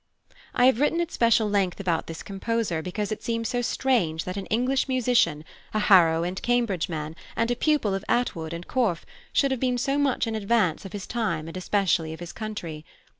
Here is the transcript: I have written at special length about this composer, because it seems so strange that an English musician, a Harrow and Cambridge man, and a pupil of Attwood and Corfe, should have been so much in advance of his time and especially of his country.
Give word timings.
I 0.55 0.65
have 0.65 0.79
written 0.79 0.99
at 0.99 1.11
special 1.11 1.47
length 1.47 1.79
about 1.79 2.07
this 2.07 2.23
composer, 2.23 2.81
because 2.81 3.11
it 3.11 3.21
seems 3.21 3.49
so 3.49 3.61
strange 3.61 4.23
that 4.23 4.35
an 4.35 4.47
English 4.47 4.87
musician, 4.87 5.45
a 5.75 5.79
Harrow 5.79 6.23
and 6.23 6.41
Cambridge 6.41 6.89
man, 6.89 7.15
and 7.35 7.51
a 7.51 7.55
pupil 7.55 7.93
of 7.93 8.03
Attwood 8.09 8.51
and 8.51 8.67
Corfe, 8.67 9.05
should 9.31 9.51
have 9.51 9.59
been 9.59 9.77
so 9.77 9.99
much 9.99 10.25
in 10.25 10.33
advance 10.33 10.85
of 10.85 10.93
his 10.93 11.05
time 11.05 11.47
and 11.47 11.55
especially 11.55 12.13
of 12.13 12.19
his 12.19 12.33
country. 12.33 12.83